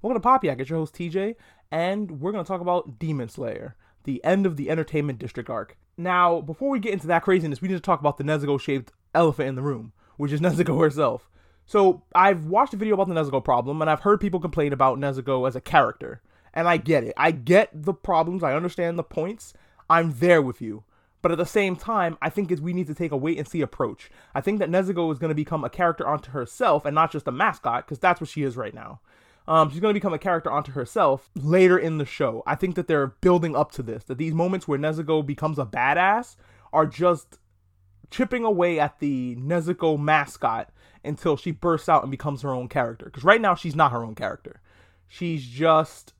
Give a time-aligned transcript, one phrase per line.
[0.00, 0.60] Welcome to Pop Yak.
[0.60, 1.34] It's your host TJ,
[1.72, 5.76] and we're gonna talk about Demon Slayer, the end of the Entertainment District arc.
[5.96, 9.48] Now, before we get into that craziness, we need to talk about the Nezuko-shaped elephant
[9.48, 11.28] in the room, which is Nezuko herself.
[11.66, 15.00] So I've watched a video about the Nezuko problem, and I've heard people complain about
[15.00, 16.22] Nezuko as a character,
[16.54, 17.14] and I get it.
[17.16, 18.44] I get the problems.
[18.44, 19.52] I understand the points.
[19.90, 20.84] I'm there with you.
[21.22, 23.62] But at the same time, I think we need to take a wait and see
[23.62, 24.12] approach.
[24.32, 27.26] I think that Nezuko is going to become a character onto herself and not just
[27.26, 29.00] a mascot, because that's what she is right now.
[29.48, 32.42] Um, she's going to become a character onto herself later in the show.
[32.46, 35.64] I think that they're building up to this, that these moments where Nezuko becomes a
[35.64, 36.36] badass
[36.70, 37.38] are just
[38.10, 40.70] chipping away at the Nezuko mascot
[41.02, 43.06] until she bursts out and becomes her own character.
[43.06, 44.60] Because right now, she's not her own character.
[45.06, 46.12] She's just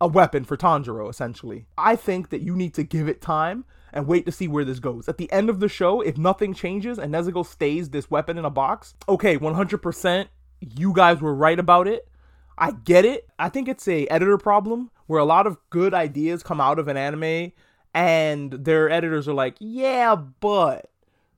[0.00, 1.66] a weapon for Tanjiro, essentially.
[1.76, 4.78] I think that you need to give it time and wait to see where this
[4.78, 5.08] goes.
[5.08, 8.44] At the end of the show, if nothing changes and Nezuko stays this weapon in
[8.44, 10.28] a box, okay, 100%,
[10.60, 12.06] you guys were right about it.
[12.58, 13.28] I get it.
[13.38, 16.88] I think it's a editor problem where a lot of good ideas come out of
[16.88, 17.52] an anime
[17.94, 20.90] and their editors are like, "Yeah, but."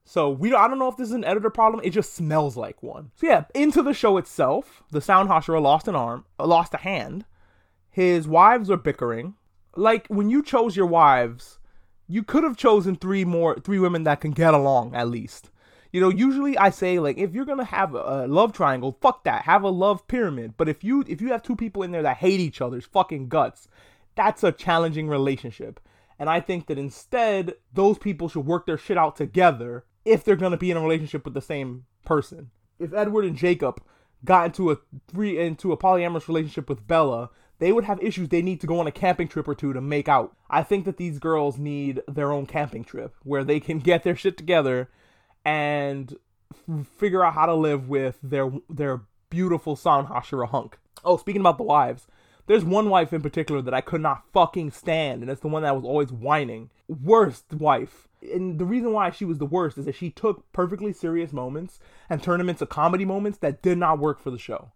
[0.04, 1.84] So we I don't know if this is an editor problem.
[1.84, 3.10] It just smells like one.
[3.14, 7.26] So yeah, into the show itself, the Sound Hashira lost an arm, lost a hand.
[7.90, 9.34] His wives are bickering.
[9.76, 11.58] Like when you chose your wives,
[12.06, 15.50] you could have chosen three more three women that can get along at least.
[15.92, 19.44] You know, usually I say like if you're gonna have a love triangle, fuck that.
[19.44, 20.54] Have a love pyramid.
[20.56, 23.28] But if you if you have two people in there that hate each other's fucking
[23.28, 23.68] guts,
[24.14, 25.80] that's a challenging relationship.
[26.18, 30.36] And I think that instead those people should work their shit out together if they're
[30.36, 32.50] gonna be in a relationship with the same person.
[32.78, 33.82] If Edward and Jacob
[34.24, 34.78] got into a
[35.08, 38.78] three into a polyamorous relationship with Bella, they would have issues they need to go
[38.78, 40.36] on a camping trip or two to make out.
[40.50, 44.16] I think that these girls need their own camping trip where they can get their
[44.16, 44.90] shit together
[45.44, 46.16] and
[46.96, 50.78] figure out how to live with their their beautiful Sound Hashira hunk.
[51.04, 52.06] Oh, speaking about the wives,
[52.46, 55.62] there's one wife in particular that I could not fucking stand, and it's the one
[55.62, 56.70] that was always whining.
[56.88, 58.08] Worst wife.
[58.22, 61.78] And the reason why she was the worst is that she took perfectly serious moments
[62.10, 64.72] and turned them into comedy moments that did not work for the show.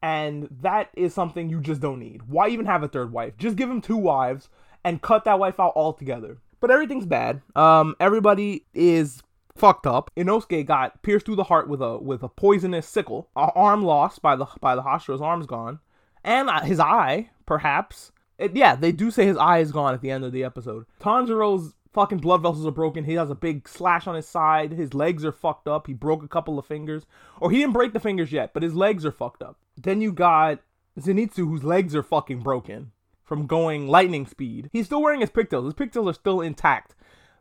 [0.00, 2.22] And that is something you just don't need.
[2.28, 3.36] Why even have a third wife?
[3.36, 4.48] Just give him two wives
[4.84, 6.38] and cut that wife out altogether.
[6.60, 7.42] But everything's bad.
[7.56, 9.22] Um, everybody is
[9.58, 10.10] fucked up.
[10.16, 13.28] Inosuke got pierced through the heart with a with a poisonous sickle.
[13.36, 15.80] A arm lost by the by the Hashira's arm's gone,
[16.24, 18.12] and uh, his eye perhaps.
[18.38, 20.86] It, yeah, they do say his eye is gone at the end of the episode.
[21.00, 23.02] Tanjiro's fucking blood vessels are broken.
[23.02, 24.72] He has a big slash on his side.
[24.72, 25.88] His legs are fucked up.
[25.88, 27.04] He broke a couple of fingers,
[27.40, 29.58] or he didn't break the fingers yet, but his legs are fucked up.
[29.76, 30.60] Then you got
[31.00, 32.92] Zenitsu, whose legs are fucking broken
[33.24, 34.70] from going lightning speed.
[34.72, 35.64] He's still wearing his pigtails.
[35.64, 36.94] His pigtails are still intact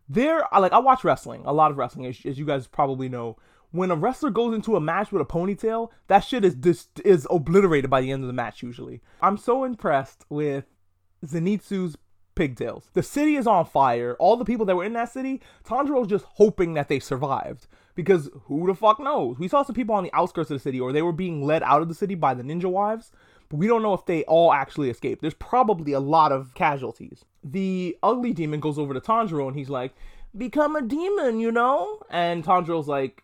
[0.10, 3.10] there I like I watch wrestling, a lot of wrestling, as, as, you guys probably
[3.10, 3.38] know.
[3.72, 7.28] When a wrestler goes into a match with a ponytail, that shit is just is
[7.30, 9.02] obliterated by the end of the match usually.
[9.22, 10.66] I'm so impressed with
[11.26, 11.98] Zenitsu's
[12.36, 12.90] pigtails.
[12.94, 14.16] The city is on fire.
[14.20, 17.68] All the people that were in that city, Tanjiro's just hoping that they survived.
[17.96, 19.40] Because who the fuck knows?
[19.40, 21.64] We saw some people on the outskirts of the city, or they were being led
[21.64, 23.12] out of the city by the ninja wives
[23.50, 25.22] but we don't know if they all actually escaped.
[25.22, 27.26] There's probably a lot of casualties.
[27.44, 29.94] The ugly demon goes over to Tanjiro and he's like,
[30.36, 32.02] Become a demon, you know?
[32.10, 33.24] And Tanjiro's like,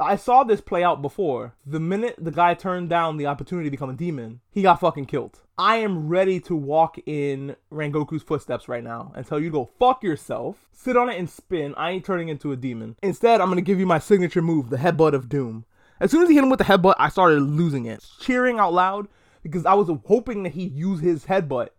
[0.00, 1.54] I saw this play out before.
[1.66, 5.06] The minute the guy turned down the opportunity to become a demon, he got fucking
[5.06, 5.40] killed.
[5.56, 10.04] I am ready to walk in Rengoku's footsteps right now and tell you go fuck
[10.04, 11.74] yourself, sit on it and spin.
[11.76, 12.96] I ain't turning into a demon.
[13.02, 15.64] Instead, I'm gonna give you my signature move, the headbutt of doom.
[16.00, 18.72] As soon as he hit him with the headbutt, I started losing it, cheering out
[18.72, 19.08] loud
[19.42, 21.70] because I was hoping that he'd use his headbutt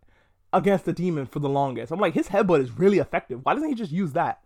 [0.51, 1.91] against the demon for the longest.
[1.91, 3.41] I'm like, his headbutt is really effective.
[3.43, 4.41] Why doesn't he just use that?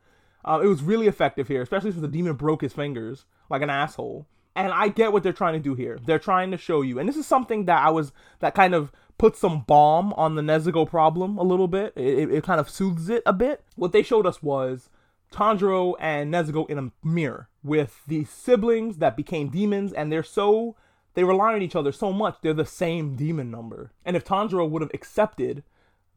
[0.45, 3.69] Uh, it was really effective here, especially since the demon broke his fingers like an
[3.69, 4.27] asshole.
[4.55, 5.97] And I get what they're trying to do here.
[6.05, 8.91] They're trying to show you, and this is something that I was that kind of
[9.17, 11.93] put some balm on the Nezuko problem a little bit.
[11.95, 13.63] It, it kind of soothes it a bit.
[13.75, 14.89] What they showed us was
[15.31, 20.75] Tanjiro and Nezuko in a mirror with the siblings that became demons, and they're so
[21.13, 23.91] they rely on each other so much, they're the same demon number.
[24.05, 25.63] And if Tanjiro would have accepted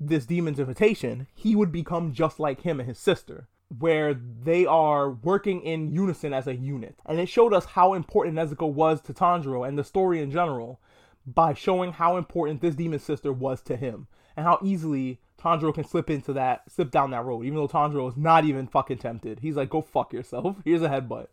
[0.00, 3.48] this demon's invitation, he would become just like him and his sister,
[3.78, 6.98] where they are working in unison as a unit.
[7.04, 10.81] And it showed us how important Nezuko was to Tanjiro and the story in general
[11.26, 14.06] by showing how important this demon sister was to him
[14.37, 18.08] and how easily Tanjiro can slip into that, slip down that road, even though Tanjiro
[18.08, 19.40] is not even fucking tempted.
[19.40, 20.56] He's like, go fuck yourself.
[20.64, 21.28] Here's a headbutt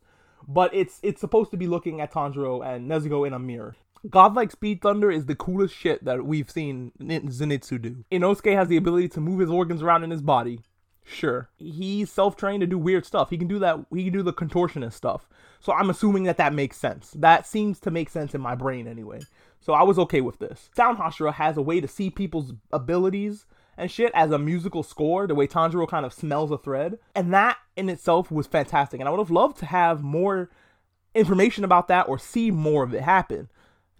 [0.47, 3.75] but it's it's supposed to be looking at Tanjiro and Nezuko in a mirror.
[4.09, 8.03] Godlike Speed Thunder is the coolest shit that we've seen Zenitsu do.
[8.11, 10.59] Inosuke has the ability to move his organs around in his body.
[11.05, 13.29] Sure, he's self-trained to do weird stuff.
[13.29, 13.85] He can do that.
[13.93, 15.27] He can do the contortionist stuff.
[15.59, 17.11] So I'm assuming that that makes sense.
[17.11, 19.21] That seems to make sense in my brain anyway.
[19.61, 20.69] So I was okay with this.
[20.75, 23.45] Sound Hashira has a way to see people's abilities
[23.77, 26.99] and shit as a musical score, the way Tanjiro kind of smells a thread.
[27.15, 28.99] And that in itself was fantastic.
[28.99, 30.49] And I would have loved to have more
[31.15, 33.49] information about that or see more of it happen.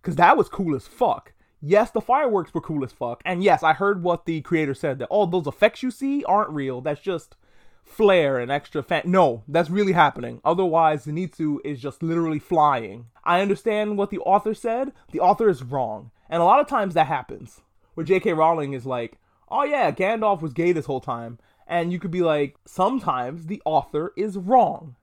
[0.02, 1.34] Because that was cool as fuck.
[1.62, 3.22] Yes, the fireworks were cool as fuck.
[3.26, 6.50] And yes, I heard what the creator said that all those effects you see aren't
[6.50, 6.82] real.
[6.82, 7.36] That's just
[7.84, 9.04] flare and extra fan.
[9.06, 10.42] No, that's really happening.
[10.44, 13.06] Otherwise, Zenitsu is just literally flying.
[13.24, 14.92] I understand what the author said.
[15.12, 16.12] The author is wrong.
[16.30, 17.62] And a lot of times that happens.
[17.94, 18.34] Where J.K.
[18.34, 19.20] Rowling is like,
[19.54, 21.38] oh yeah, Gandalf was gay this whole time.
[21.68, 24.96] And you could be like, sometimes the author is wrong.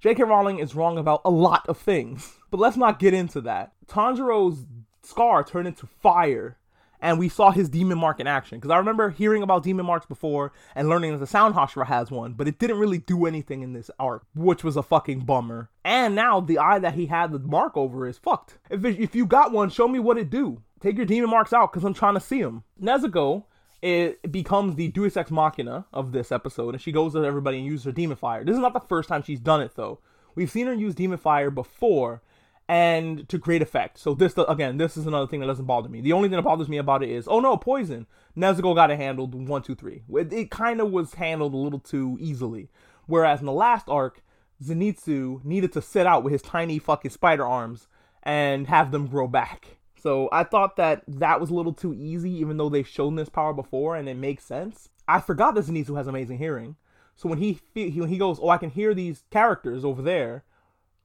[0.00, 0.22] J.K.
[0.22, 2.32] Rowling is wrong about a lot of things.
[2.48, 3.72] But let's not get into that.
[3.88, 4.66] Tanjiro's
[5.02, 6.58] scar turned into fire.
[7.00, 8.58] And we saw his demon mark in action.
[8.58, 12.08] Because I remember hearing about demon marks before and learning that the Sound Hashira has
[12.08, 15.70] one, but it didn't really do anything in this arc, which was a fucking bummer.
[15.84, 18.58] And now the eye that he had the mark over is fucked.
[18.70, 20.62] If, it, if you got one, show me what it do.
[20.80, 22.62] Take your demon marks out because I'm trying to see them.
[22.80, 23.42] Nezuko
[23.86, 27.66] it becomes the Deus Ex Machina of this episode, and she goes to everybody and
[27.66, 28.42] uses her Demon Fire.
[28.44, 30.00] This is not the first time she's done it, though.
[30.34, 32.20] We've seen her use Demon Fire before,
[32.68, 33.98] and to great effect.
[34.00, 36.00] So this, again, this is another thing that doesn't bother me.
[36.00, 38.08] The only thing that bothers me about it is, oh no, poison.
[38.36, 40.02] Nezuko got it handled one, two, three.
[40.12, 42.68] It, it kind of was handled a little too easily.
[43.06, 44.20] Whereas in the last arc,
[44.60, 47.86] Zenitsu needed to sit out with his tiny fucking spider arms
[48.24, 49.75] and have them grow back.
[50.06, 53.28] So I thought that that was a little too easy, even though they've shown this
[53.28, 54.88] power before and it makes sense.
[55.08, 56.76] I forgot that Zenitsu has amazing hearing.
[57.16, 60.44] So when he he when he goes, oh, I can hear these characters over there.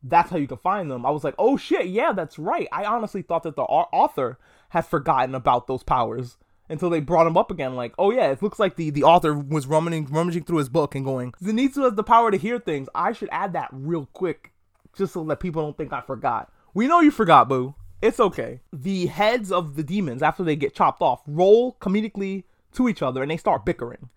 [0.04, 1.04] That's how you can find them.
[1.04, 2.68] I was like, oh shit, yeah, that's right.
[2.72, 4.38] I honestly thought that the author
[4.70, 6.38] had forgotten about those powers
[6.70, 7.76] until they brought him up again.
[7.76, 10.94] Like, oh yeah, it looks like the the author was rummaging rummaging through his book
[10.94, 12.88] and going, Zenitsu has the power to hear things.
[12.94, 14.52] I should add that real quick,
[14.96, 16.54] just so that people don't think I forgot.
[16.76, 17.74] We know you forgot, boo.
[18.02, 18.62] It's okay.
[18.74, 22.44] The heads of the demons, after they get chopped off, roll comedically
[22.74, 24.10] to each other and they start bickering.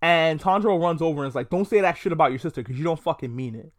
[0.00, 2.78] And Tanjiro runs over and is like, Don't say that shit about your sister because
[2.78, 3.72] you don't fucking mean it.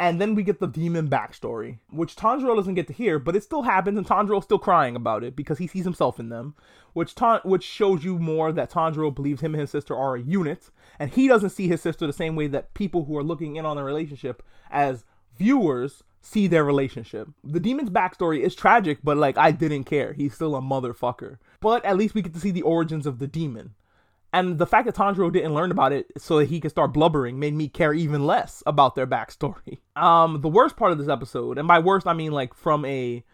[0.00, 3.42] And then we get the demon backstory, which Tanjiro doesn't get to hear, but it
[3.42, 6.54] still happens, and Tanjiro's still crying about it because he sees himself in them,
[6.92, 10.22] which ta- which shows you more that Tanjiro believes him and his sister are a
[10.22, 10.70] unit,
[11.00, 13.66] and he doesn't see his sister the same way that people who are looking in
[13.66, 15.04] on the relationship as
[15.38, 17.28] viewers see their relationship.
[17.44, 20.12] The demon's backstory is tragic, but like I didn't care.
[20.12, 21.38] He's still a motherfucker.
[21.60, 23.74] But at least we get to see the origins of the demon.
[24.32, 27.38] And the fact that Tanjiro didn't learn about it so that he could start blubbering
[27.38, 29.78] made me care even less about their backstory.
[29.96, 33.24] Um, the worst part of this episode, and by worst I mean like from a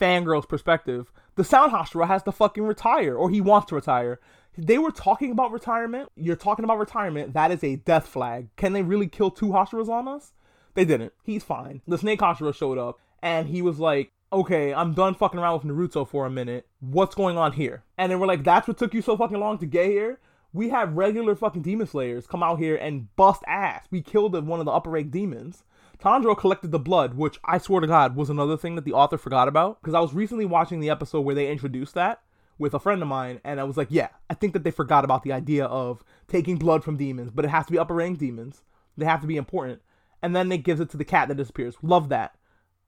[0.00, 4.18] fangirl's perspective, the Sound Hashira has to fucking retire, or he wants to retire.
[4.56, 6.10] They were talking about retirement.
[6.16, 7.34] You're talking about retirement.
[7.34, 8.48] That is a death flag.
[8.56, 10.32] Can they really kill two Hashiras on us?
[10.74, 11.12] They didn't.
[11.22, 11.82] He's fine.
[11.86, 15.76] The Snake Hashira showed up and he was like, okay, I'm done fucking around with
[15.76, 16.66] Naruto for a minute.
[16.80, 17.84] What's going on here?
[17.96, 20.20] And then we're like, that's what took you so fucking long to get here?
[20.52, 23.86] We have regular fucking demon slayers come out here and bust ass.
[23.90, 25.64] We killed one of the upper rank demons.
[25.98, 29.18] Tanjiro collected the blood, which I swear to God was another thing that the author
[29.18, 29.80] forgot about.
[29.80, 32.22] Because I was recently watching the episode where they introduced that
[32.56, 35.04] with a friend of mine, and I was like, yeah, I think that they forgot
[35.04, 38.18] about the idea of taking blood from demons, but it has to be upper rank
[38.18, 38.62] demons.
[38.96, 39.80] They have to be important
[40.22, 41.76] and then it gives it to the cat that disappears.
[41.82, 42.34] Love that.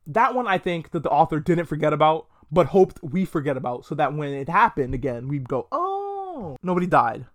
[0.06, 3.84] That one I think that the author didn't forget about, but hoped we forget about,
[3.84, 7.26] so that when it happened again, we'd go, oh, nobody died.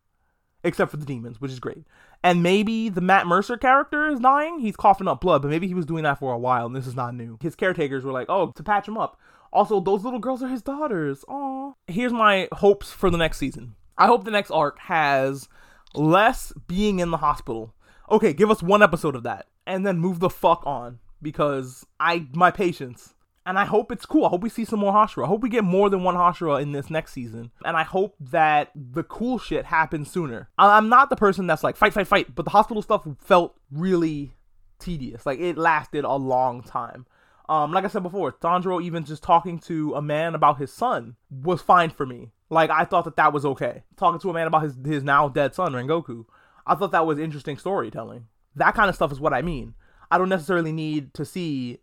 [0.63, 1.85] Except for the demons, which is great.
[2.23, 4.59] And maybe the Matt Mercer character is dying.
[4.59, 6.87] He's coughing up blood, but maybe he was doing that for a while, and this
[6.87, 7.37] is not new.
[7.39, 9.19] His caretakers were like, oh, to patch him up.
[9.53, 11.23] Also, those little girls are his daughters.
[11.27, 11.73] Aw.
[11.87, 13.75] Here's my hopes for the next season.
[13.97, 15.47] I hope the next arc has
[15.93, 17.73] less being in the hospital.
[18.11, 22.27] Okay, give us one episode of that and then move the fuck on because I
[22.33, 23.13] my patience.
[23.47, 24.25] And I hope it's cool.
[24.25, 25.25] I hope we see some more Hashira.
[25.25, 27.51] I hope we get more than one Hashira in this next season.
[27.63, 30.49] And I hope that the cool shit happens sooner.
[30.57, 34.33] I'm not the person that's like fight, fight, fight, but the hospital stuff felt really
[34.79, 35.27] tedious.
[35.27, 37.05] Like it lasted a long time.
[37.47, 41.15] Um, like I said before, Tanjiro even just talking to a man about his son
[41.29, 42.31] was fine for me.
[42.49, 43.83] Like I thought that that was okay.
[43.95, 46.25] Talking to a man about his his now dead son Rengoku,
[46.65, 48.27] I thought that was interesting storytelling.
[48.55, 49.73] That kind of stuff is what I mean.
[50.09, 51.79] I don't necessarily need to see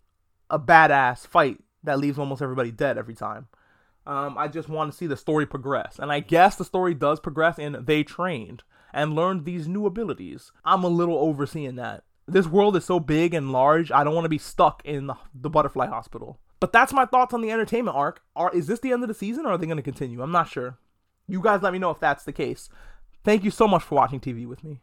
[0.48, 3.48] a badass fight that leaves almost everybody dead every time.
[4.06, 5.98] Um, I just want to see the story progress.
[5.98, 8.62] And I guess the story does progress in they trained
[8.92, 10.52] and learned these new abilities.
[10.64, 12.04] I'm a little overseeing that.
[12.26, 15.14] This world is so big and large, I don't want to be stuck in the,
[15.34, 16.38] the butterfly hospital.
[16.60, 18.22] But that's my thoughts on the entertainment arc.
[18.36, 20.22] Are is this the end of the season or are they going to continue?
[20.22, 20.78] I'm not sure.
[21.26, 22.68] You guys let me know if that's the case.
[23.24, 24.80] Thank you so much for watching TV with me.